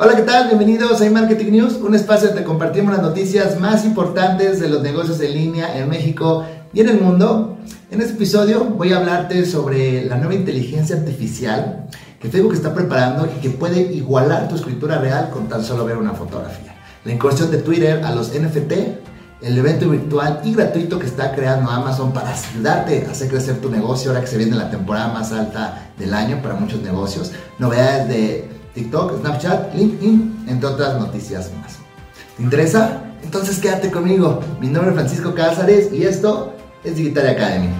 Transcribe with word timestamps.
Hola, 0.00 0.14
¿qué 0.14 0.22
tal? 0.22 0.46
Bienvenidos 0.46 1.02
a 1.02 1.10
Marketing 1.10 1.50
News, 1.50 1.72
un 1.72 1.92
espacio 1.92 2.28
donde 2.28 2.44
compartimos 2.44 2.94
las 2.94 3.02
noticias 3.02 3.58
más 3.58 3.84
importantes 3.84 4.60
de 4.60 4.68
los 4.68 4.80
negocios 4.80 5.18
en 5.18 5.34
línea 5.34 5.76
en 5.76 5.88
México 5.88 6.44
y 6.72 6.82
en 6.82 6.90
el 6.90 7.00
mundo. 7.00 7.58
En 7.90 8.00
este 8.00 8.14
episodio 8.14 8.62
voy 8.62 8.92
a 8.92 8.98
hablarte 8.98 9.44
sobre 9.44 10.04
la 10.04 10.16
nueva 10.16 10.34
inteligencia 10.34 10.94
artificial 10.94 11.88
que 12.20 12.28
Facebook 12.28 12.54
está 12.54 12.72
preparando 12.72 13.26
y 13.26 13.40
que 13.40 13.50
puede 13.50 13.92
igualar 13.92 14.46
tu 14.46 14.54
escritura 14.54 14.98
real 14.98 15.30
con 15.30 15.48
tan 15.48 15.64
solo 15.64 15.84
ver 15.84 15.96
una 15.96 16.12
fotografía. 16.12 16.76
La 17.04 17.12
incursión 17.12 17.50
de 17.50 17.58
Twitter 17.58 18.00
a 18.04 18.14
los 18.14 18.28
NFT, 18.28 18.72
el 19.42 19.58
evento 19.58 19.90
virtual 19.90 20.42
y 20.44 20.54
gratuito 20.54 21.00
que 21.00 21.06
está 21.06 21.32
creando 21.32 21.72
Amazon 21.72 22.12
para 22.12 22.32
ayudarte 22.32 23.04
a 23.08 23.10
hacer 23.10 23.26
crecer 23.26 23.56
tu 23.56 23.68
negocio 23.68 24.12
ahora 24.12 24.20
que 24.20 24.28
se 24.28 24.38
viene 24.38 24.54
la 24.54 24.70
temporada 24.70 25.12
más 25.12 25.32
alta 25.32 25.90
del 25.98 26.14
año 26.14 26.40
para 26.40 26.54
muchos 26.54 26.82
negocios. 26.82 27.32
Novedades 27.58 28.08
de 28.08 28.57
TikTok, 28.78 29.20
Snapchat, 29.20 29.74
LinkedIn, 29.74 30.44
entre 30.46 30.68
otras 30.68 31.00
noticias 31.00 31.50
más. 31.60 31.78
¿Te 32.36 32.44
interesa? 32.44 33.02
Entonces 33.24 33.58
quédate 33.58 33.90
conmigo. 33.90 34.38
Mi 34.60 34.68
nombre 34.68 34.90
es 34.90 34.94
Francisco 34.94 35.34
Cázares 35.34 35.92
y 35.92 36.04
esto 36.04 36.54
es 36.84 36.94
Digital 36.94 37.26
Academy. 37.26 37.70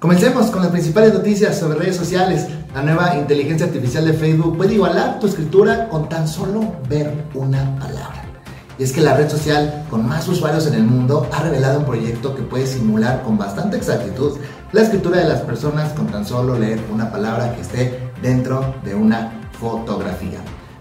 Comencemos 0.00 0.50
con 0.50 0.62
las 0.62 0.72
principales 0.72 1.14
noticias 1.14 1.56
sobre 1.56 1.78
redes 1.78 1.94
sociales. 1.94 2.48
La 2.74 2.82
nueva 2.82 3.16
inteligencia 3.16 3.66
artificial 3.66 4.04
de 4.06 4.14
Facebook 4.14 4.56
puede 4.56 4.74
igualar 4.74 5.20
tu 5.20 5.28
escritura 5.28 5.88
con 5.88 6.08
tan 6.08 6.26
solo 6.26 6.74
ver 6.88 7.26
una 7.34 7.78
palabra. 7.78 8.19
Y 8.80 8.82
es 8.82 8.92
que 8.92 9.02
la 9.02 9.14
red 9.14 9.28
social 9.28 9.84
con 9.90 10.08
más 10.08 10.26
usuarios 10.26 10.66
en 10.66 10.72
el 10.72 10.84
mundo 10.84 11.28
ha 11.32 11.42
revelado 11.42 11.80
un 11.80 11.84
proyecto 11.84 12.34
que 12.34 12.40
puede 12.40 12.66
simular 12.66 13.22
con 13.22 13.36
bastante 13.36 13.76
exactitud 13.76 14.38
la 14.72 14.80
escritura 14.80 15.18
de 15.18 15.28
las 15.28 15.42
personas 15.42 15.92
con 15.92 16.06
tan 16.06 16.24
solo 16.24 16.58
leer 16.58 16.80
una 16.90 17.12
palabra 17.12 17.54
que 17.54 17.60
esté 17.60 18.10
dentro 18.22 18.76
de 18.82 18.94
una 18.94 19.50
fotografía. 19.52 20.38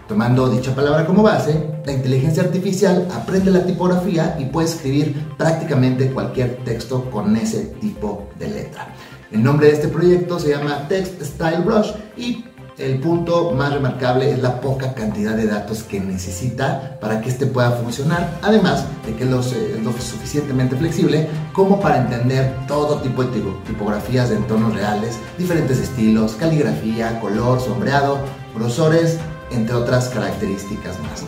Tomando 0.07 0.49
dicha 0.49 0.73
palabra 0.73 1.05
como 1.05 1.23
base, 1.23 1.81
la 1.83 1.91
inteligencia 1.91 2.43
artificial 2.43 3.05
aprende 3.13 3.51
la 3.51 3.65
tipografía 3.65 4.37
y 4.39 4.45
puede 4.45 4.69
escribir 4.69 5.35
prácticamente 5.37 6.09
cualquier 6.09 6.63
texto 6.63 7.11
con 7.11 7.35
ese 7.35 7.65
tipo 7.81 8.29
de 8.39 8.47
letra. 8.47 8.93
El 9.29 9.43
nombre 9.43 9.67
de 9.67 9.73
este 9.73 9.89
proyecto 9.89 10.39
se 10.39 10.51
llama 10.51 10.87
Text 10.87 11.21
Style 11.21 11.63
Brush 11.65 11.91
y 12.15 12.45
el 12.79 12.99
punto 12.99 13.51
más 13.51 13.73
remarcable 13.73 14.31
es 14.31 14.39
la 14.41 14.61
poca 14.61 14.93
cantidad 14.93 15.35
de 15.35 15.47
datos 15.47 15.83
que 15.83 15.99
necesita 15.99 16.97
para 17.01 17.21
que 17.21 17.29
este 17.29 17.45
pueda 17.45 17.71
funcionar, 17.71 18.39
además 18.41 18.85
de 19.05 19.15
que 19.15 19.25
es 19.25 19.29
lo 19.29 19.43
suficientemente 19.43 20.77
flexible 20.77 21.27
como 21.51 21.79
para 21.79 21.97
entender 21.97 22.55
todo 22.67 23.01
tipo 23.01 23.23
de 23.23 23.41
tipografías 23.67 24.29
de 24.29 24.37
entornos 24.37 24.73
reales, 24.73 25.17
diferentes 25.37 25.77
estilos, 25.77 26.33
caligrafía, 26.33 27.19
color, 27.19 27.59
sombreado, 27.59 28.19
grosores, 28.55 29.17
entre 29.51 29.75
otras 29.75 30.07
características 30.09 30.97
más. 30.99 31.25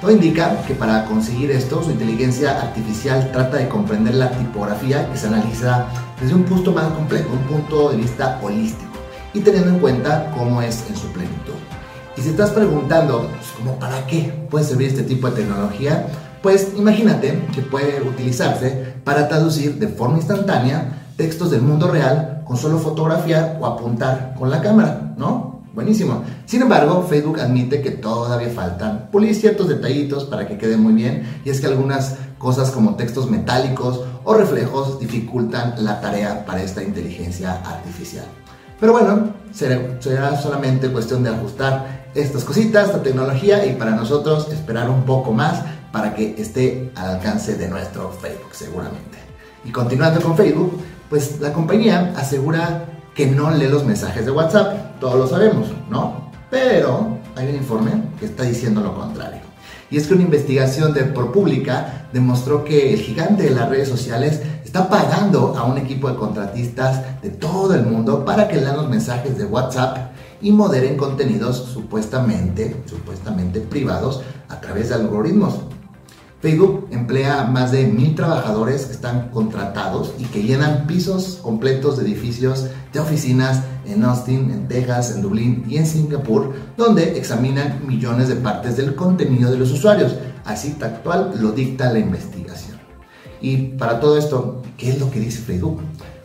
Todo 0.00 0.12
indica 0.12 0.62
que 0.66 0.74
para 0.74 1.06
conseguir 1.06 1.50
esto, 1.50 1.82
su 1.82 1.90
inteligencia 1.90 2.60
artificial 2.60 3.30
trata 3.32 3.56
de 3.56 3.68
comprender 3.68 4.14
la 4.14 4.30
tipografía 4.30 5.10
que 5.10 5.16
se 5.16 5.26
analiza 5.26 5.86
desde 6.20 6.34
un 6.34 6.44
punto 6.44 6.72
más 6.72 6.92
complejo, 6.92 7.30
un 7.32 7.56
punto 7.56 7.90
de 7.90 7.96
vista 7.96 8.38
holístico 8.42 8.83
y 9.34 9.40
teniendo 9.40 9.70
en 9.70 9.78
cuenta 9.80 10.32
cómo 10.36 10.62
es 10.62 10.84
en 10.88 10.96
su 10.96 11.08
plenitud. 11.08 11.52
Y 12.16 12.22
si 12.22 12.30
estás 12.30 12.50
preguntando, 12.50 13.28
pues, 13.28 13.52
¿cómo 13.58 13.78
para 13.78 14.06
qué 14.06 14.46
puede 14.48 14.64
servir 14.64 14.88
este 14.88 15.02
tipo 15.02 15.28
de 15.28 15.42
tecnología? 15.42 16.06
Pues 16.42 16.68
imagínate 16.76 17.42
que 17.54 17.62
puede 17.62 18.00
utilizarse 18.02 18.94
para 19.02 19.28
traducir 19.28 19.78
de 19.78 19.88
forma 19.88 20.18
instantánea 20.18 21.02
textos 21.16 21.50
del 21.50 21.62
mundo 21.62 21.88
real 21.88 22.42
con 22.46 22.56
solo 22.56 22.78
fotografiar 22.78 23.58
o 23.60 23.66
apuntar 23.66 24.34
con 24.38 24.50
la 24.50 24.60
cámara, 24.60 25.14
¿no? 25.16 25.62
Buenísimo. 25.74 26.22
Sin 26.46 26.62
embargo, 26.62 27.04
Facebook 27.08 27.40
admite 27.40 27.82
que 27.82 27.90
todavía 27.90 28.50
faltan 28.50 29.08
pulir 29.10 29.34
ciertos 29.34 29.68
detallitos 29.68 30.24
para 30.24 30.46
que 30.46 30.56
quede 30.56 30.76
muy 30.76 30.92
bien 30.92 31.40
y 31.44 31.50
es 31.50 31.60
que 31.60 31.66
algunas 31.66 32.16
cosas 32.38 32.70
como 32.70 32.94
textos 32.94 33.28
metálicos 33.28 34.02
o 34.22 34.34
reflejos 34.34 35.00
dificultan 35.00 35.74
la 35.78 36.00
tarea 36.00 36.44
para 36.46 36.62
esta 36.62 36.82
inteligencia 36.82 37.60
artificial. 37.64 38.26
Pero 38.80 38.92
bueno, 38.92 39.34
será, 39.52 40.40
solamente 40.40 40.90
cuestión 40.90 41.22
de 41.22 41.30
ajustar 41.30 42.04
estas 42.14 42.44
cositas, 42.44 42.86
esta 42.86 43.02
tecnología 43.02 43.64
y 43.66 43.74
para 43.74 43.92
nosotros 43.92 44.48
esperar 44.52 44.90
un 44.90 45.04
poco 45.04 45.32
más 45.32 45.62
para 45.92 46.14
que 46.14 46.34
esté 46.38 46.90
al 46.96 47.16
alcance 47.16 47.56
de 47.56 47.68
nuestro 47.68 48.10
Facebook 48.10 48.52
seguramente. 48.52 49.18
Y 49.64 49.70
continuando 49.70 50.20
con 50.20 50.36
Facebook, 50.36 50.80
pues 51.08 51.40
la 51.40 51.52
compañía 51.52 52.12
asegura 52.16 52.84
que 53.14 53.26
no 53.26 53.50
lee 53.50 53.68
los 53.68 53.84
mensajes 53.84 54.24
de 54.26 54.32
WhatsApp, 54.32 54.98
todos 55.00 55.16
lo 55.16 55.26
sabemos, 55.28 55.68
¿no? 55.88 56.30
Pero 56.50 57.18
hay 57.36 57.48
un 57.48 57.54
informe 57.56 57.92
que 58.18 58.26
está 58.26 58.42
diciendo 58.42 58.80
lo 58.80 58.94
contrario. 58.94 59.40
Y 59.90 59.96
es 59.96 60.06
que 60.08 60.14
una 60.14 60.24
investigación 60.24 60.92
de 60.92 61.04
ProPublica 61.04 62.08
demostró 62.12 62.64
que 62.64 62.92
el 62.92 63.00
gigante 63.00 63.44
de 63.44 63.50
las 63.50 63.68
redes 63.68 63.88
sociales 63.88 64.40
está 64.74 64.88
pagando 64.88 65.56
a 65.56 65.62
un 65.62 65.78
equipo 65.78 66.08
de 66.08 66.16
contratistas 66.16 67.22
de 67.22 67.30
todo 67.30 67.76
el 67.76 67.86
mundo 67.86 68.24
para 68.24 68.48
que 68.48 68.56
lean 68.56 68.76
los 68.76 68.88
mensajes 68.88 69.38
de 69.38 69.44
WhatsApp 69.44 70.10
y 70.40 70.50
moderen 70.50 70.96
contenidos 70.96 71.58
supuestamente, 71.72 72.82
supuestamente 72.84 73.60
privados 73.60 74.22
a 74.48 74.60
través 74.60 74.88
de 74.88 74.96
algoritmos. 74.96 75.60
Facebook 76.40 76.88
emplea 76.90 77.44
más 77.44 77.70
de 77.70 77.86
mil 77.86 78.16
trabajadores 78.16 78.86
que 78.86 78.92
están 78.94 79.28
contratados 79.28 80.12
y 80.18 80.24
que 80.24 80.42
llenan 80.42 80.88
pisos 80.88 81.38
completos 81.40 81.96
de 81.96 82.06
edificios 82.06 82.66
de 82.92 82.98
oficinas 82.98 83.62
en 83.86 84.02
Austin, 84.02 84.50
en 84.50 84.66
Texas, 84.66 85.12
en 85.14 85.22
Dublín 85.22 85.64
y 85.68 85.76
en 85.76 85.86
Singapur, 85.86 86.52
donde 86.76 87.16
examinan 87.16 87.86
millones 87.86 88.26
de 88.26 88.34
partes 88.34 88.76
del 88.76 88.96
contenido 88.96 89.52
de 89.52 89.56
los 89.56 89.70
usuarios. 89.70 90.16
Así 90.44 90.70
tal 90.72 91.00
cual 91.04 91.32
lo 91.38 91.52
dicta 91.52 91.92
la 91.92 92.00
investigación. 92.00 92.73
Y 93.44 93.58
para 93.76 94.00
todo 94.00 94.16
esto, 94.16 94.62
¿qué 94.78 94.88
es 94.88 94.98
lo 94.98 95.10
que 95.10 95.20
dice 95.20 95.42
Facebook? 95.42 95.78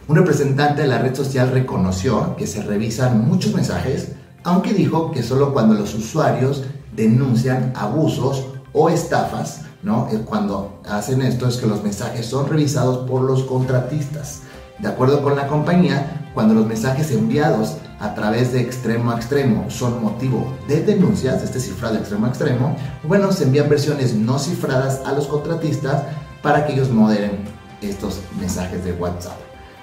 Un 0.07 0.15
representante 0.15 0.83
de 0.83 0.87
la 0.87 0.99
red 0.99 1.13
social 1.13 1.51
reconoció 1.51 2.37
que 2.37 2.47
se 2.47 2.63
revisan 2.63 3.27
muchos 3.27 3.53
mensajes, 3.53 4.13
aunque 4.45 4.73
dijo 4.73 5.11
que 5.11 5.21
solo 5.21 5.51
cuando 5.51 5.73
los 5.73 5.93
usuarios 5.95 6.63
denuncian 6.95 7.73
abusos 7.75 8.45
o 8.71 8.89
estafas, 8.89 9.63
¿no? 9.83 10.07
Cuando 10.27 10.81
hacen 10.87 11.21
esto 11.21 11.49
es 11.49 11.57
que 11.57 11.67
los 11.67 11.83
mensajes 11.83 12.25
son 12.25 12.47
revisados 12.47 12.99
por 12.99 13.23
los 13.23 13.43
contratistas. 13.43 14.43
De 14.77 14.87
acuerdo 14.87 15.21
con 15.21 15.35
la 15.35 15.47
compañía, 15.47 16.31
cuando 16.33 16.53
los 16.53 16.67
mensajes 16.67 17.11
enviados 17.11 17.75
a 17.99 18.15
través 18.15 18.53
de 18.53 18.61
extremo 18.61 19.11
a 19.11 19.17
extremo 19.17 19.69
son 19.69 20.01
motivo 20.01 20.53
de 20.69 20.83
denuncias, 20.83 21.43
este 21.43 21.59
cifrado 21.59 21.95
de 21.95 21.99
extremo 21.99 22.27
a 22.27 22.29
extremo, 22.29 22.77
bueno, 23.03 23.29
se 23.33 23.43
envían 23.43 23.67
versiones 23.67 24.15
no 24.15 24.39
cifradas 24.39 25.01
a 25.05 25.11
los 25.11 25.27
contratistas 25.27 26.03
para 26.41 26.65
que 26.65 26.73
ellos 26.73 26.89
moderen 26.89 27.39
estos 27.81 28.21
mensajes 28.39 28.83
de 28.83 28.93
WhatsApp. 28.93 29.37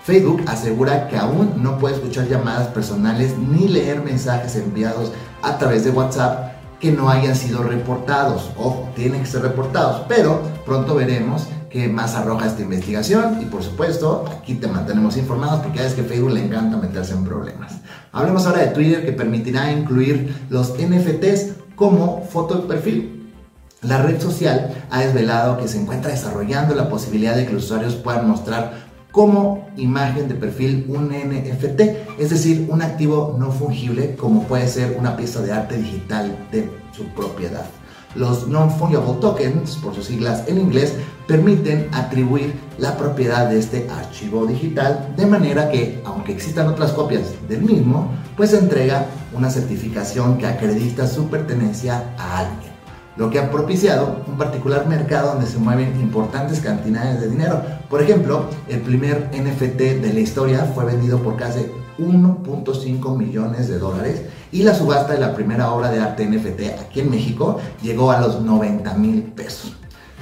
Facebook 0.05 0.43
asegura 0.47 1.09
que 1.09 1.17
aún 1.17 1.55
no 1.63 1.79
puede 1.79 1.97
escuchar 1.97 2.29
llamadas 2.29 2.69
personales 2.69 3.37
ni 3.37 3.67
leer 3.67 4.03
mensajes 4.03 4.55
enviados 4.55 5.13
a 5.43 5.59
través 5.59 5.83
de 5.85 5.91
WhatsApp 5.91 6.53
que 6.79 6.93
no 6.93 7.11
hayan 7.11 7.35
sido 7.35 7.63
reportados. 7.63 8.51
Ojo, 8.57 8.89
tienen 8.95 9.23
que 9.23 9.27
ser 9.27 9.43
reportados, 9.43 10.03
pero 10.09 10.43
pronto 10.65 10.95
veremos 10.95 11.49
qué 11.71 11.89
más 11.89 12.15
arroja 12.15 12.47
esta 12.47 12.63
investigación 12.63 13.39
y 13.43 13.47
por 13.47 13.63
supuesto 13.63 14.25
aquí 14.31 14.55
te 14.55 14.69
mantenemos 14.69 15.17
informados 15.17 15.61
porque 15.61 15.79
ya 15.79 15.87
es 15.87 15.95
que 15.95 16.05
Facebook 16.05 16.33
le 16.33 16.45
encanta 16.45 16.77
meterse 16.77 17.13
en 17.13 17.25
problemas. 17.25 17.75
Hablemos 18.13 18.47
ahora 18.47 18.61
de 18.61 18.69
Twitter 18.69 19.05
que 19.05 19.13
permitirá 19.13 19.73
incluir 19.73 20.47
los 20.51 20.75
NFTs 20.79 21.55
como 21.75 22.23
foto 22.23 22.59
de 22.59 22.69
perfil. 22.69 23.16
La 23.83 24.01
red 24.01 24.19
social 24.21 24.75
ha 24.91 25.01
desvelado 25.01 25.59
que 25.59 25.69
se 25.69 25.79
encuentra 25.79 26.11
desarrollando 26.11 26.75
la 26.75 26.89
posibilidad 26.89 27.37
de 27.37 27.45
que 27.45 27.53
los 27.53 27.65
usuarios 27.65 27.95
puedan 27.95 28.27
mostrar 28.27 28.87
como 29.13 29.69
imagen 29.77 30.29
de 30.29 30.35
perfil 30.35 30.87
un 30.89 31.09
NFT, 31.09 31.81
es 32.19 32.31
decir, 32.31 32.67
un 32.71 32.81
activo 32.81 33.37
no 33.39 33.53
fungible 33.53 34.15
como 34.17 34.45
puede 34.45 34.67
ser 34.69 34.97
una 34.99 35.15
pieza 35.17 35.43
de 35.43 35.53
arte 35.53 35.77
digital 35.77 36.35
de 36.51 36.71
su 36.93 37.05
propiedad. 37.09 37.67
Los 38.15 38.49
non-fungible 38.49 39.21
tokens, 39.21 39.77
por 39.77 39.95
sus 39.95 40.07
siglas 40.07 40.45
en 40.47 40.59
inglés, 40.59 40.95
permiten 41.27 41.89
atribuir 41.93 42.55
la 42.79 42.97
propiedad 42.97 43.51
de 43.51 43.59
este 43.59 43.87
archivo 43.91 44.47
digital 44.47 45.13
de 45.19 45.27
manera 45.27 45.71
que, 45.71 46.01
aunque 46.07 46.33
existan 46.33 46.69
otras 46.69 46.93
copias 46.93 47.25
del 47.47 47.61
mismo, 47.61 48.11
pues 48.39 48.55
entrega 48.55 49.05
una 49.35 49.51
certificación 49.51 50.39
que 50.39 50.47
acredita 50.47 51.07
su 51.07 51.29
pertenencia 51.29 52.15
a 52.17 52.39
alguien 52.39 52.76
lo 53.17 53.31
que 53.31 53.39
ha 53.39 53.51
propiciado 53.51 54.25
un 54.27 54.37
particular 54.37 54.87
mercado 54.87 55.33
donde 55.33 55.47
se 55.47 55.59
mueven 55.59 55.99
importantes 56.01 56.61
cantidades 56.61 57.21
de 57.21 57.29
dinero. 57.29 57.63
Por 57.89 58.03
ejemplo, 58.03 58.47
el 58.69 58.81
primer 58.81 59.31
NFT 59.33 59.79
de 60.03 60.13
la 60.13 60.21
historia 60.21 60.71
fue 60.75 60.85
vendido 60.85 61.23
por 61.23 61.37
casi 61.37 61.67
1.5 61.99 63.17
millones 63.17 63.69
de 63.69 63.79
dólares 63.79 64.23
y 64.53 64.63
la 64.63 64.75
subasta 64.75 65.15
de 65.15 65.21
la 65.21 65.35
primera 65.35 65.73
obra 65.73 65.91
de 65.91 66.01
arte 66.01 66.27
NFT 66.27 66.81
aquí 66.81 67.01
en 67.01 67.11
México 67.11 67.59
llegó 67.83 68.11
a 68.11 68.21
los 68.21 68.41
90 68.43 68.95
mil 68.95 69.23
pesos. 69.23 69.75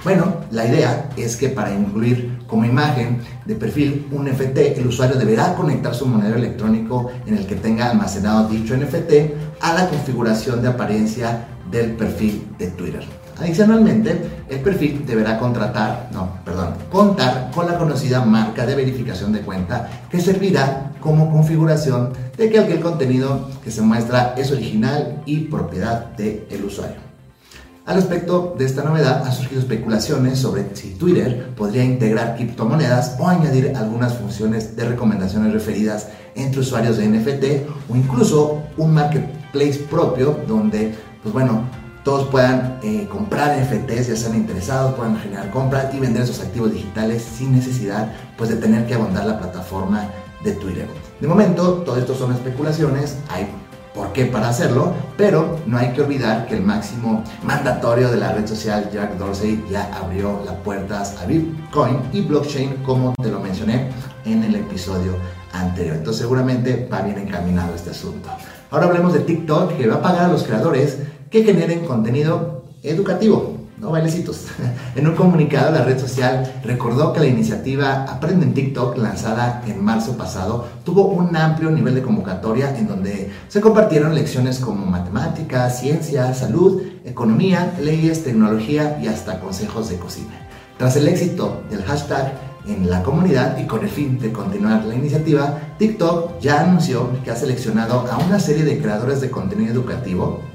Bueno, 0.05 0.35
la 0.51 0.67
idea 0.67 1.09
es 1.17 1.35
que 1.37 1.49
para 1.49 1.75
incluir 1.75 2.39
como 2.47 2.67
imagen 2.67 3.23
de 3.47 3.55
perfil 3.55 4.07
un 4.13 4.27
NFT, 4.27 4.59
el 4.79 4.87
usuario 4.87 5.17
deberá 5.17 5.55
conectar 5.55 5.95
su 5.95 6.05
monedero 6.05 6.37
electrónico 6.37 7.11
en 7.25 7.39
el 7.39 7.47
que 7.47 7.57
tenga 7.57 7.89
almacenado 7.91 8.47
dicho 8.49 8.77
NFT 8.77 9.63
a 9.63 9.73
la 9.73 9.89
configuración 9.89 10.61
de 10.61 10.69
apariencia 10.69 11.49
del 11.75 11.93
perfil 11.93 12.47
de 12.59 12.69
Twitter. 12.69 13.05
Adicionalmente, 13.39 14.17
el 14.49 14.61
perfil 14.61 15.05
deberá 15.05 15.39
contratar, 15.39 16.09
no, 16.13 16.39
perdón, 16.45 16.75
contar 16.91 17.51
con 17.53 17.67
la 17.67 17.77
conocida 17.77 18.25
marca 18.25 18.65
de 18.65 18.77
verificación 18.77 19.33
de 19.33 19.41
cuenta 19.41 19.91
que 20.09 20.21
servirá 20.21 20.93
como 21.01 21.31
configuración 21.31 22.13
de 22.37 22.49
que 22.49 22.61
aquel 22.61 22.81
contenido 22.81 23.51
que 23.63 23.73
se 23.73 23.83
muestra 23.83 24.35
es 24.37 24.53
original 24.53 25.23
y 25.27 25.41
propiedad 25.41 26.07
del 26.17 26.65
usuario. 26.65 27.05
Al 27.87 27.97
respecto 27.97 28.55
de 28.57 28.65
esta 28.65 28.83
novedad, 28.83 29.27
han 29.27 29.33
surgido 29.33 29.61
especulaciones 29.61 30.39
sobre 30.39 30.75
si 30.75 30.95
Twitter 30.95 31.51
podría 31.55 31.85
integrar 31.85 32.37
criptomonedas 32.37 33.17
o 33.19 33.29
añadir 33.29 33.73
algunas 33.77 34.15
funciones 34.15 34.75
de 34.75 34.87
recomendaciones 34.87 35.53
referidas 35.53 36.09
entre 36.35 36.61
usuarios 36.61 36.97
de 36.97 37.09
NFT 37.09 37.45
o 37.91 37.97
incluso 37.97 38.63
un 38.79 38.95
marketplace 38.95 39.81
propio 39.91 40.39
donde, 40.49 40.95
pues 41.25 41.33
bueno, 41.33 41.63
todos 42.05 42.29
puedan 42.29 42.79
eh, 42.83 43.09
comprar 43.11 43.59
NFTs, 43.59 44.09
ya 44.09 44.17
sean 44.17 44.37
interesados, 44.37 44.95
puedan 44.95 45.19
generar 45.19 45.51
compras 45.51 45.93
y 45.95 45.99
vender 45.99 46.27
sus 46.27 46.41
activos 46.41 46.71
digitales 46.71 47.23
sin 47.23 47.53
necesidad 47.53 48.13
pues, 48.37 48.51
de 48.51 48.57
tener 48.57 48.87
que 48.87 48.93
abondar 48.93 49.25
la 49.25 49.39
plataforma 49.39 50.07
de 50.45 50.53
Twitter. 50.53 50.87
De 51.21 51.27
momento, 51.27 51.79
todo 51.79 51.97
esto 51.97 52.15
son 52.15 52.33
especulaciones, 52.33 53.17
hay 53.31 53.49
por 53.95 54.13
qué 54.13 54.27
para 54.27 54.51
hacerlo, 54.51 54.93
pero 55.17 55.61
no 55.67 55.79
hay 55.79 55.93
que 55.93 56.03
olvidar 56.03 56.47
que 56.47 56.57
el 56.57 56.63
máximo 56.63 57.25
mandatorio 57.43 58.11
de 58.11 58.19
la 58.19 58.33
red 58.33 58.47
social, 58.47 58.91
Jack 58.93 59.17
Dorsey, 59.17 59.65
ya 59.71 59.91
abrió 59.97 60.43
las 60.45 60.57
puertas 60.57 61.17
a 61.23 61.25
Bitcoin 61.25 62.01
y 62.13 62.21
blockchain, 62.21 62.83
como 62.85 63.15
te 63.15 63.31
lo 63.31 63.41
mencioné 63.41 63.89
en 64.27 64.43
el 64.43 64.57
episodio 64.57 65.13
anterior. 65.55 65.97
Entonces 65.97 66.21
seguramente 66.21 66.87
va 66.93 67.01
bien 67.01 67.19
encaminado 67.19 67.75
este 67.75 67.91
asunto. 67.91 68.29
Ahora 68.71 68.87
hablemos 68.87 69.13
de 69.13 69.21
TikTok, 69.21 69.77
que 69.77 69.87
va 69.87 69.97
a 69.97 70.03
pagar 70.03 70.25
a 70.25 70.29
los 70.29 70.43
creadores 70.43 70.99
que 71.35 71.43
generen 71.43 71.85
contenido 71.85 72.63
educativo 72.85 73.59
no 73.79 73.91
bailecitos. 73.91 74.47
En 74.95 75.09
un 75.09 75.17
comunicado, 75.17 75.73
la 75.73 75.83
red 75.83 75.99
social 75.99 76.61
recordó 76.63 77.13
que 77.13 77.19
la 77.19 77.27
iniciativa 77.27 78.05
Aprende 78.05 78.47
en 78.47 78.55
TikTok, 78.55 78.97
lanzada 78.97 79.65
en 79.67 79.83
marzo 79.83 80.17
pasado, 80.17 80.69
tuvo 80.85 81.09
un 81.09 81.35
amplio 81.35 81.73
nivel 81.73 81.97
de 81.97 82.03
convocatoria 82.03 82.79
en 82.79 82.87
donde 82.87 83.33
se 83.49 83.61
compartieron 83.61 84.15
lecciones 84.15 84.61
como 84.61 84.87
matemáticas, 84.87 85.81
ciencia, 85.81 86.33
salud, 86.35 86.83
economía, 87.05 87.75
leyes, 87.81 88.23
tecnología 88.23 89.01
y 89.03 89.09
hasta 89.09 89.41
consejos 89.41 89.89
de 89.89 89.97
cocina. 89.97 90.49
Tras 90.79 90.95
el 90.95 91.09
éxito 91.09 91.63
del 91.69 91.83
hashtag 91.83 92.33
en 92.69 92.89
la 92.89 93.03
comunidad 93.03 93.59
y 93.59 93.67
con 93.67 93.83
el 93.83 93.91
fin 93.91 94.21
de 94.21 94.31
continuar 94.31 94.85
la 94.85 94.95
iniciativa, 94.95 95.59
TikTok 95.79 96.39
ya 96.39 96.61
anunció 96.61 97.11
que 97.25 97.33
ha 97.33 97.37
seleccionado 97.37 98.07
a 98.09 98.19
una 98.19 98.39
serie 98.39 98.63
de 98.63 98.79
creadores 98.79 99.21
de 99.21 99.31
contenido 99.31 99.73
educativo 99.73 100.54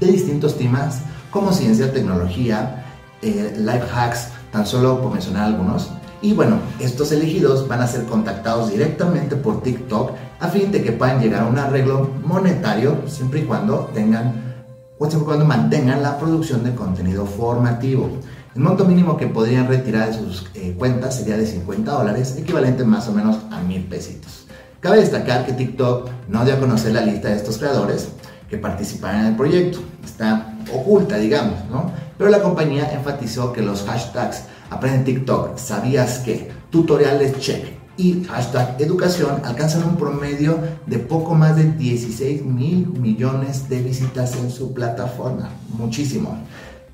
de 0.00 0.06
distintos 0.06 0.56
temas 0.56 1.00
como 1.30 1.52
ciencia, 1.52 1.92
tecnología, 1.92 2.84
eh, 3.22 3.54
life 3.58 3.86
hacks, 3.92 4.28
tan 4.52 4.66
solo 4.66 5.00
por 5.00 5.12
mencionar 5.12 5.44
algunos. 5.44 5.90
Y 6.22 6.32
bueno, 6.32 6.58
estos 6.78 7.12
elegidos 7.12 7.66
van 7.68 7.80
a 7.80 7.86
ser 7.86 8.04
contactados 8.04 8.70
directamente 8.70 9.36
por 9.36 9.62
TikTok 9.62 10.12
a 10.40 10.48
fin 10.48 10.70
de 10.70 10.82
que 10.82 10.92
puedan 10.92 11.20
llegar 11.20 11.42
a 11.42 11.46
un 11.46 11.58
arreglo 11.58 12.10
monetario 12.24 13.02
siempre 13.06 13.40
y 13.40 13.42
cuando 13.44 13.90
tengan 13.92 14.54
o 14.98 15.06
siempre 15.06 15.24
y 15.24 15.26
cuando 15.26 15.44
mantengan 15.44 16.02
la 16.02 16.18
producción 16.18 16.64
de 16.64 16.74
contenido 16.74 17.26
formativo. 17.26 18.08
El 18.54 18.62
monto 18.62 18.84
mínimo 18.84 19.16
que 19.16 19.26
podrían 19.26 19.66
retirar 19.66 20.12
de 20.12 20.18
sus 20.18 20.46
eh, 20.54 20.74
cuentas 20.78 21.16
sería 21.16 21.36
de 21.36 21.46
50 21.46 21.90
dólares, 21.90 22.36
equivalente 22.38 22.84
más 22.84 23.08
o 23.08 23.12
menos 23.12 23.38
a 23.50 23.60
mil 23.60 23.84
pesitos. 23.84 24.46
Cabe 24.80 24.98
destacar 24.98 25.44
que 25.44 25.54
TikTok 25.54 26.08
no 26.28 26.44
dio 26.44 26.54
a 26.54 26.60
conocer 26.60 26.92
la 26.92 27.00
lista 27.00 27.28
de 27.28 27.36
estos 27.36 27.58
creadores 27.58 28.08
que 28.48 28.58
participarán 28.58 29.20
en 29.20 29.26
el 29.26 29.36
proyecto. 29.36 29.80
Está 30.04 30.54
oculta, 30.72 31.16
digamos, 31.16 31.58
¿no? 31.70 31.90
Pero 32.16 32.30
la 32.30 32.40
compañía 32.40 32.92
enfatizó 32.92 33.52
que 33.52 33.62
los 33.62 33.82
hashtags 33.82 34.44
Aprende 34.70 35.04
TikTok, 35.04 35.58
sabías 35.58 36.18
que, 36.20 36.50
tutoriales 36.70 37.38
check 37.38 37.64
y 37.96 38.24
hashtag 38.24 38.74
educación 38.80 39.42
alcanzan 39.44 39.84
un 39.84 39.96
promedio 39.96 40.58
de 40.86 40.98
poco 40.98 41.34
más 41.34 41.56
de 41.56 41.70
16 41.70 42.44
mil 42.44 42.88
millones 42.88 43.68
de 43.68 43.82
visitas 43.82 44.34
en 44.36 44.50
su 44.50 44.74
plataforma. 44.74 45.50
Muchísimo. 45.68 46.36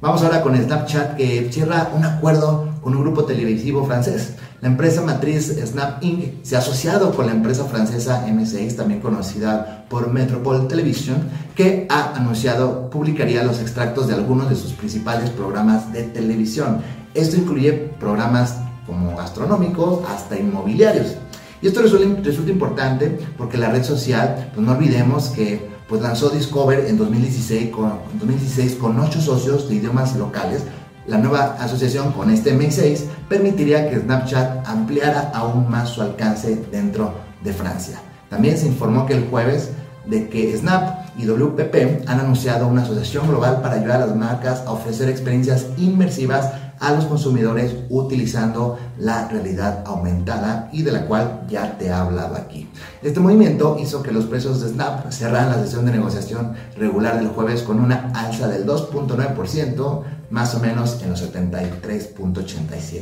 Vamos 0.00 0.22
ahora 0.22 0.42
con 0.42 0.56
Snapchat 0.56 1.16
que 1.16 1.48
cierra 1.50 1.90
un 1.94 2.04
acuerdo 2.04 2.68
con 2.82 2.94
un 2.94 3.02
grupo 3.02 3.24
televisivo 3.24 3.84
francés. 3.84 4.34
La 4.60 4.68
empresa 4.68 5.02
matriz 5.02 5.56
Snap 5.64 6.02
Inc. 6.02 6.42
se 6.42 6.56
ha 6.56 6.58
asociado 6.58 7.14
con 7.14 7.26
la 7.26 7.32
empresa 7.32 7.64
francesa 7.64 8.26
M6, 8.26 8.76
también 8.76 9.00
conocida 9.00 9.86
por 9.88 10.12
Metropole 10.12 10.68
Television, 10.68 11.18
que 11.54 11.86
ha 11.88 12.14
anunciado 12.14 12.90
publicaría 12.90 13.44
los 13.44 13.60
extractos 13.60 14.06
de 14.08 14.14
algunos 14.14 14.50
de 14.50 14.56
sus 14.56 14.72
principales 14.72 15.30
programas 15.30 15.92
de 15.92 16.04
televisión. 16.04 16.82
Esto 17.14 17.36
incluye 17.36 17.72
programas 17.72 18.56
como 18.86 19.16
gastronómicos 19.16 20.00
hasta 20.08 20.38
inmobiliarios. 20.38 21.16
Y 21.62 21.68
esto 21.68 21.82
resulta, 21.82 22.20
resulta 22.22 22.50
importante 22.50 23.18
porque 23.36 23.58
la 23.58 23.70
red 23.70 23.84
social, 23.84 24.50
pues 24.54 24.66
no 24.66 24.72
olvidemos 24.72 25.28
que 25.28 25.68
pues 25.88 26.00
lanzó 26.02 26.30
Discover 26.30 26.86
en 26.86 26.96
2016 26.96 27.70
con, 27.70 27.92
2016 28.20 28.76
con 28.76 28.98
ocho 29.00 29.20
socios 29.20 29.68
de 29.68 29.74
idiomas 29.74 30.14
locales. 30.16 30.62
La 31.06 31.18
nueva 31.18 31.56
asociación 31.58 32.12
con 32.12 32.30
este 32.30 32.54
M6 32.54 33.04
permitiría 33.28 33.88
que 33.88 33.98
Snapchat 33.98 34.66
ampliara 34.66 35.30
aún 35.34 35.68
más 35.70 35.88
su 35.88 36.02
alcance 36.02 36.64
dentro 36.70 37.14
de 37.42 37.52
Francia. 37.52 38.00
También 38.28 38.58
se 38.58 38.66
informó 38.66 39.06
que 39.06 39.14
el 39.14 39.28
jueves 39.28 39.70
de 40.06 40.28
que 40.28 40.56
Snap 40.56 41.00
y 41.18 41.26
WPP 41.26 42.08
han 42.08 42.20
anunciado 42.20 42.66
una 42.66 42.82
asociación 42.82 43.28
global 43.28 43.60
para 43.60 43.76
ayudar 43.76 44.02
a 44.02 44.06
las 44.06 44.16
marcas 44.16 44.62
a 44.66 44.72
ofrecer 44.72 45.08
experiencias 45.08 45.66
inmersivas 45.76 46.50
a 46.80 46.92
los 46.92 47.04
consumidores 47.04 47.74
utilizando 47.90 48.78
la 48.98 49.28
realidad 49.28 49.84
aumentada 49.86 50.70
y 50.72 50.82
de 50.82 50.92
la 50.92 51.04
cual 51.06 51.42
ya 51.46 51.76
te 51.76 51.86
he 51.86 51.92
hablado 51.92 52.36
aquí. 52.36 52.70
Este 53.02 53.20
movimiento 53.20 53.76
hizo 53.78 54.02
que 54.02 54.12
los 54.12 54.24
precios 54.24 54.62
de 54.62 54.70
Snap 54.70 55.10
cerraran 55.10 55.50
la 55.50 55.62
sesión 55.62 55.84
de 55.84 55.92
negociación 55.92 56.54
regular 56.78 57.18
del 57.18 57.28
jueves 57.28 57.62
con 57.62 57.80
una 57.80 58.10
alza 58.14 58.48
del 58.48 58.66
2.9%, 58.66 60.02
más 60.30 60.54
o 60.54 60.60
menos 60.60 61.02
en 61.02 61.10
los 61.10 61.22
73.87 61.22 63.00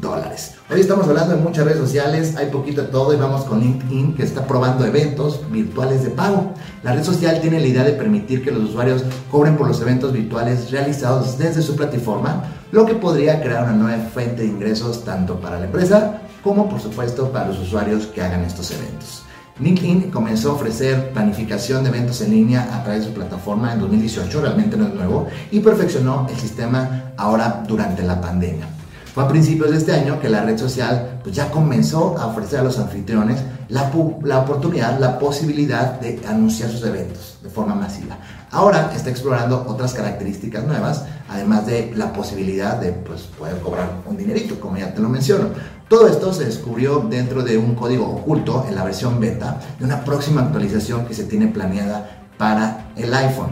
dólares. 0.00 0.54
Hoy 0.70 0.80
estamos 0.80 1.06
hablando 1.06 1.36
de 1.36 1.42
muchas 1.42 1.64
redes 1.64 1.78
sociales, 1.78 2.34
hay 2.36 2.46
poquito 2.46 2.82
de 2.82 2.88
todo 2.88 3.12
y 3.12 3.16
vamos 3.16 3.44
con 3.44 3.60
LinkedIn 3.60 4.14
que 4.14 4.22
está 4.24 4.46
probando 4.46 4.84
eventos 4.84 5.40
virtuales 5.50 6.02
de 6.02 6.10
pago. 6.10 6.52
La 6.82 6.94
red 6.94 7.04
social 7.04 7.40
tiene 7.40 7.60
la 7.60 7.66
idea 7.66 7.84
de 7.84 7.92
permitir 7.92 8.42
que 8.42 8.50
los 8.50 8.70
usuarios 8.70 9.04
cobren 9.30 9.56
por 9.56 9.68
los 9.68 9.80
eventos 9.80 10.12
virtuales 10.12 10.70
realizados 10.70 11.38
desde 11.38 11.62
su 11.62 11.76
plataforma, 11.76 12.44
lo 12.72 12.86
que 12.86 12.94
podría 12.94 13.40
crear 13.40 13.64
una 13.64 13.72
nueva 13.72 14.04
fuente 14.06 14.42
de 14.42 14.48
ingresos 14.48 15.04
tanto 15.04 15.38
para 15.38 15.58
la 15.58 15.66
empresa 15.66 16.22
como 16.42 16.68
por 16.68 16.80
supuesto 16.80 17.30
para 17.30 17.48
los 17.48 17.58
usuarios 17.58 18.06
que 18.06 18.22
hagan 18.22 18.44
estos 18.44 18.70
eventos. 18.72 19.22
LinkedIn 19.60 20.10
comenzó 20.10 20.50
a 20.50 20.54
ofrecer 20.54 21.12
planificación 21.12 21.84
de 21.84 21.90
eventos 21.90 22.20
en 22.22 22.32
línea 22.32 22.68
a 22.74 22.82
través 22.82 23.02
de 23.02 23.08
su 23.08 23.14
plataforma 23.14 23.72
en 23.72 23.78
2018, 23.78 24.40
realmente 24.40 24.76
no 24.76 24.88
es 24.88 24.94
nuevo, 24.94 25.28
y 25.52 25.60
perfeccionó 25.60 26.26
el 26.28 26.36
sistema 26.36 27.12
ahora 27.16 27.62
durante 27.66 28.02
la 28.02 28.20
pandemia. 28.20 28.66
Fue 29.14 29.22
a 29.22 29.28
principios 29.28 29.70
de 29.70 29.76
este 29.76 29.92
año 29.92 30.20
que 30.20 30.28
la 30.28 30.42
red 30.42 30.58
social 30.58 31.20
pues, 31.22 31.36
ya 31.36 31.48
comenzó 31.52 32.18
a 32.18 32.26
ofrecer 32.26 32.58
a 32.58 32.64
los 32.64 32.80
anfitriones 32.80 33.40
la, 33.68 33.92
la, 34.24 34.40
oportunidad, 34.40 34.98
la 34.98 35.20
posibilidad 35.20 36.00
de 36.00 36.20
anunciar 36.26 36.68
sus 36.68 36.84
eventos 36.84 37.38
de 37.40 37.48
forma 37.48 37.76
masiva. 37.76 38.18
Ahora 38.50 38.90
está 38.92 39.10
explorando 39.10 39.66
otras 39.68 39.94
características 39.94 40.64
nuevas, 40.64 41.04
además 41.28 41.64
de 41.64 41.92
la 41.94 42.12
posibilidad 42.12 42.76
de 42.76 42.90
pues, 42.90 43.22
poder 43.22 43.60
cobrar 43.60 43.88
un 44.04 44.16
dinerito, 44.16 44.58
como 44.58 44.78
ya 44.78 44.92
te 44.92 45.00
lo 45.00 45.08
menciono. 45.08 45.50
Todo 45.88 46.08
esto 46.08 46.32
se 46.32 46.46
descubrió 46.46 47.00
dentro 47.00 47.42
de 47.42 47.58
un 47.58 47.74
código 47.74 48.06
oculto 48.06 48.64
en 48.66 48.74
la 48.74 48.84
versión 48.84 49.20
beta 49.20 49.60
de 49.78 49.84
una 49.84 50.02
próxima 50.02 50.40
actualización 50.40 51.04
que 51.04 51.12
se 51.12 51.24
tiene 51.24 51.48
planeada 51.48 52.26
para 52.38 52.90
el 52.96 53.12
iPhone. 53.12 53.50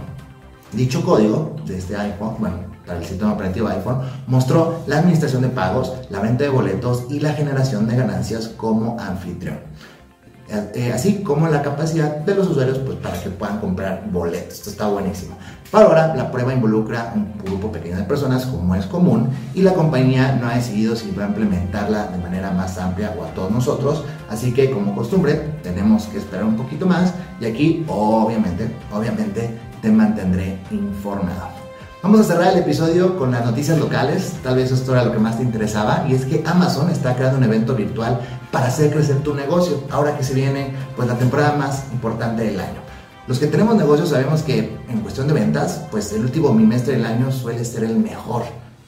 Dicho 0.73 1.05
código 1.05 1.57
de 1.67 1.77
este 1.77 1.95
iPhone, 1.95 2.37
bueno, 2.39 2.57
para 2.87 2.99
el 2.99 3.05
sistema 3.05 3.35
operativo 3.35 3.69
iPhone, 3.69 4.01
mostró 4.27 4.83
la 4.87 4.99
administración 4.99 5.43
de 5.43 5.49
pagos, 5.49 5.93
la 6.09 6.21
venta 6.21 6.45
de 6.45 6.51
boletos 6.51 7.05
y 7.11 7.21
la 7.21 7.35
generación 7.35 7.87
de 7.87 7.97
ganancias 7.97 8.49
como 8.49 8.99
anfitrión. 8.99 9.59
Eh, 10.49 10.93
así 10.95 11.23
como 11.23 11.49
la 11.49 11.63
capacidad 11.63 12.17
de 12.17 12.35
los 12.35 12.49
usuarios 12.49 12.79
pues, 12.79 12.99
para 12.99 13.19
que 13.23 13.31
puedan 13.31 13.59
comprar 13.59 14.05
boletos. 14.11 14.55
Esto 14.55 14.71
está 14.71 14.87
buenísimo. 14.89 15.37
Para 15.71 15.87
ahora, 15.87 16.15
la 16.15 16.31
prueba 16.31 16.53
involucra 16.53 17.13
un 17.15 17.33
grupo 17.43 17.73
pequeño 17.73 17.97
de 17.97 18.03
personas, 18.03 18.45
como 18.45 18.75
es 18.75 18.85
común, 18.85 19.31
y 19.55 19.63
la 19.63 19.73
compañía 19.73 20.37
no 20.39 20.49
ha 20.49 20.55
decidido 20.55 20.95
si 20.95 21.11
va 21.13 21.25
a 21.25 21.29
implementarla 21.29 22.09
de 22.09 22.19
manera 22.19 22.51
más 22.51 22.77
amplia 22.77 23.15
o 23.19 23.25
a 23.25 23.29
todos 23.29 23.51
nosotros. 23.51 24.05
Así 24.29 24.53
que, 24.53 24.71
como 24.71 24.95
costumbre, 24.95 25.55
tenemos 25.63 26.05
que 26.05 26.19
esperar 26.19 26.45
un 26.45 26.57
poquito 26.57 26.85
más. 26.85 27.15
Y 27.41 27.47
aquí, 27.47 27.87
obviamente, 27.89 28.71
obviamente, 28.93 29.59
te 29.81 29.91
mantendré 29.91 30.59
informado. 30.71 31.49
Vamos 32.03 32.21
a 32.21 32.25
cerrar 32.25 32.53
el 32.53 32.59
episodio 32.59 33.17
con 33.17 33.31
las 33.31 33.45
noticias 33.45 33.79
locales, 33.79 34.35
tal 34.43 34.57
vez 34.57 34.73
esto 34.73 34.93
era 34.93 35.05
lo 35.05 35.13
que 35.13 35.21
más 35.21 35.39
te 35.39 35.45
interesaba, 35.45 36.05
y 36.09 36.15
es 36.15 36.25
que 36.25 36.43
Amazon 36.45 36.91
está 36.91 37.15
creando 37.15 37.39
un 37.39 37.45
evento 37.45 37.77
virtual 37.77 38.21
para 38.53 38.67
hacer 38.67 38.93
crecer 38.93 39.17
tu 39.23 39.35
negocio, 39.35 39.83
ahora 39.91 40.17
que 40.17 40.23
se 40.23 40.35
viene 40.35 40.73
pues 40.95 41.09
la 41.09 41.19
temporada 41.19 41.57
más 41.57 41.87
importante 41.93 42.45
del 42.45 42.61
año. 42.61 42.81
Los 43.27 43.39
que 43.39 43.47
tenemos 43.47 43.75
negocios 43.75 44.11
sabemos 44.11 44.43
que 44.43 44.79
en 44.89 45.01
cuestión 45.01 45.27
de 45.27 45.35
ventas, 45.35 45.83
pues 45.91 46.13
el 46.13 46.23
último 46.23 46.55
bimestre 46.55 46.95
del 46.95 47.07
año 47.07 47.33
suele 47.33 47.65
ser 47.65 47.85
el 47.85 47.97
mejor 47.97 48.43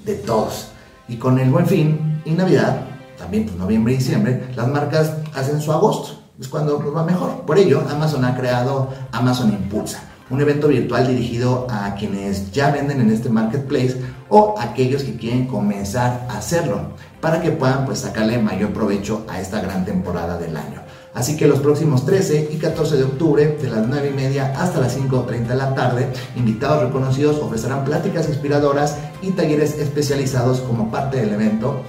de 0.04 0.14
todos. 0.14 0.68
Y 1.08 1.16
con 1.16 1.38
el 1.38 1.50
buen 1.50 1.66
fin 1.66 2.20
y 2.24 2.30
Navidad, 2.32 2.82
también 3.16 3.46
pues 3.46 3.56
noviembre 3.56 3.94
y 3.94 3.96
diciembre, 3.96 4.50
las 4.54 4.68
marcas 4.68 5.14
hacen 5.34 5.60
su 5.60 5.72
agosto, 5.72 6.20
es 6.38 6.48
cuando 6.48 6.78
nos 6.78 6.94
va 6.94 7.04
mejor. 7.04 7.42
Por 7.46 7.58
ello, 7.58 7.82
Amazon 7.88 8.24
ha 8.24 8.36
creado 8.36 8.90
Amazon 9.12 9.50
Impulsa 9.50 10.02
un 10.30 10.40
evento 10.40 10.68
virtual 10.68 11.06
dirigido 11.06 11.66
a 11.70 11.94
quienes 11.94 12.50
ya 12.50 12.70
venden 12.70 13.00
en 13.00 13.10
este 13.10 13.28
marketplace 13.28 14.00
o 14.36 14.56
aquellos 14.58 15.04
que 15.04 15.14
quieren 15.14 15.46
comenzar 15.46 16.26
a 16.28 16.38
hacerlo 16.38 16.80
para 17.20 17.40
que 17.40 17.52
puedan 17.52 17.86
pues 17.86 18.00
sacarle 18.00 18.36
mayor 18.38 18.72
provecho 18.72 19.24
a 19.28 19.40
esta 19.40 19.60
gran 19.60 19.84
temporada 19.84 20.36
del 20.38 20.56
año. 20.56 20.82
Así 21.14 21.36
que 21.36 21.46
los 21.46 21.60
próximos 21.60 22.04
13 22.04 22.48
y 22.50 22.56
14 22.56 22.96
de 22.96 23.04
octubre, 23.04 23.46
de 23.46 23.70
las 23.70 23.86
9 23.86 24.10
y 24.12 24.16
media 24.16 24.52
hasta 24.58 24.80
las 24.80 24.98
5.30 24.98 25.46
de 25.46 25.54
la 25.54 25.72
tarde, 25.76 26.12
invitados 26.34 26.82
reconocidos 26.82 27.38
ofrecerán 27.38 27.84
pláticas 27.84 28.28
inspiradoras 28.28 28.98
y 29.22 29.30
talleres 29.30 29.78
especializados 29.78 30.58
como 30.62 30.90
parte 30.90 31.18
del 31.18 31.32
evento. 31.32 31.82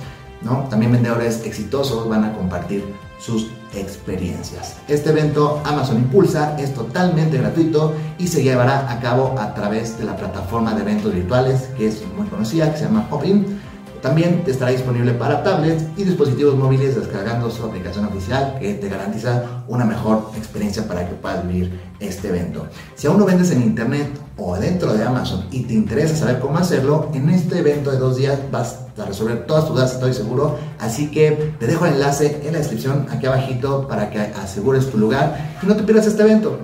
¿no? 0.43 0.67
También 0.69 0.91
vendedores 0.91 1.43
exitosos 1.45 2.07
van 2.07 2.25
a 2.25 2.33
compartir 2.33 2.85
sus 3.17 3.49
experiencias. 3.75 4.77
Este 4.88 5.10
evento 5.10 5.62
Amazon 5.65 5.98
Impulsa 5.98 6.58
es 6.60 6.74
totalmente 6.74 7.38
gratuito 7.38 7.94
y 8.17 8.27
se 8.27 8.44
llevará 8.44 8.91
a 8.91 9.00
cabo 9.00 9.36
a 9.38 9.53
través 9.53 9.98
de 9.98 10.05
la 10.05 10.15
plataforma 10.15 10.74
de 10.74 10.82
eventos 10.82 11.13
virtuales 11.13 11.70
que 11.77 11.88
es 11.88 12.03
muy 12.15 12.27
conocida, 12.27 12.72
que 12.72 12.77
se 12.77 12.86
llama 12.86 13.08
Hopin. 13.12 13.60
También 14.05 14.43
estará 14.45 14.69
disponible 14.69 15.15
para 15.15 15.43
tablets 15.43 15.83
y 15.97 16.03
dispositivos 16.03 16.55
móviles 16.55 16.95
descargando 16.95 17.50
su 17.50 17.65
aplicación 17.65 18.05
oficial 18.05 18.55
que 18.59 18.75
te 18.75 18.88
garantiza 18.88 19.63
una 19.67 19.83
mejor 19.83 20.29
experiencia 20.38 20.88
para 20.88 21.09
que 21.09 21.15
puedas 21.15 21.47
vivir 21.47 21.81
este 22.00 22.27
evento. 22.27 22.67
Si 22.93 23.07
aún 23.07 23.17
no 23.17 23.25
vendes 23.25 23.50
en 23.50 23.63
internet 23.63 24.07
o 24.38 24.55
dentro 24.57 24.93
de 24.93 25.03
Amazon 25.03 25.45
y 25.50 25.62
te 25.62 25.74
interesa 25.74 26.15
saber 26.15 26.39
cómo 26.39 26.59
hacerlo, 26.59 27.09
en 27.15 27.31
este 27.31 27.57
evento 27.57 27.89
de 27.89 27.97
dos 27.97 28.17
días 28.17 28.38
vas 28.51 28.81
a 28.95 29.05
resolver 29.05 29.47
todas 29.47 29.65
tus 29.65 29.74
dudas, 29.74 29.93
estoy 29.93 30.13
seguro. 30.13 30.55
Así 30.77 31.09
que 31.09 31.55
te 31.59 31.65
dejo 31.65 31.88
el 31.88 31.93
enlace 31.93 32.41
en 32.45 32.53
la 32.53 32.59
descripción 32.59 33.07
aquí 33.09 33.25
abajito 33.25 33.88
para 33.88 34.12
que 34.12 34.19
asegures 34.19 34.88
tu 34.91 35.00
lugar 35.00 35.57
y 35.63 35.65
no 35.65 35.75
te 35.75 35.81
pierdas 35.81 36.05
este 36.05 36.21
evento. 36.21 36.59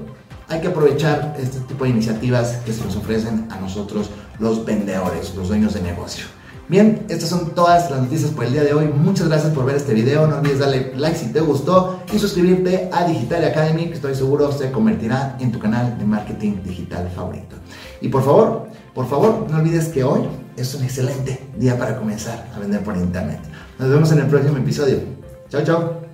Hay 0.47 0.61
que 0.61 0.67
aprovechar 0.67 1.35
este 1.39 1.59
tipo 1.61 1.85
de 1.85 1.89
iniciativas 1.89 2.57
que 2.63 2.71
se 2.71 2.85
nos 2.85 2.95
ofrecen 2.97 3.47
a 3.49 3.55
nosotros 3.55 4.11
los 4.37 4.63
vendedores, 4.63 5.33
los 5.33 5.47
dueños 5.47 5.73
de 5.73 5.81
negocio. 5.81 6.25
Bien, 6.67 7.05
estas 7.09 7.29
son 7.29 7.53
todas 7.53 7.91
las 7.91 8.01
noticias 8.01 8.31
por 8.31 8.45
el 8.45 8.53
día 8.53 8.63
de 8.63 8.73
hoy. 8.73 8.87
Muchas 8.87 9.27
gracias 9.27 9.53
por 9.53 9.65
ver 9.65 9.75
este 9.75 9.93
video. 9.93 10.25
No 10.27 10.37
olvides 10.37 10.59
darle 10.59 10.93
like 10.95 11.17
si 11.17 11.27
te 11.27 11.41
gustó 11.41 11.99
y 12.13 12.17
suscribirte 12.17 12.89
a 12.93 13.05
Digital 13.05 13.43
Academy, 13.43 13.87
que 13.87 13.95
estoy 13.95 14.15
seguro 14.15 14.51
se 14.51 14.71
convertirá 14.71 15.35
en 15.39 15.51
tu 15.51 15.59
canal 15.59 15.97
de 15.97 16.05
marketing 16.05 16.63
digital 16.63 17.09
favorito. 17.13 17.57
Y 17.99 18.07
por 18.07 18.23
favor, 18.23 18.67
por 18.93 19.07
favor, 19.07 19.47
no 19.49 19.57
olvides 19.57 19.89
que 19.89 20.03
hoy 20.03 20.21
es 20.55 20.73
un 20.75 20.83
excelente 20.83 21.39
día 21.57 21.77
para 21.77 21.97
comenzar 21.97 22.47
a 22.55 22.59
vender 22.59 22.81
por 22.83 22.95
internet. 22.95 23.39
Nos 23.77 23.89
vemos 23.89 24.11
en 24.11 24.19
el 24.19 24.27
próximo 24.27 24.57
episodio. 24.57 24.99
Chao, 25.49 25.63
chao. 25.63 26.10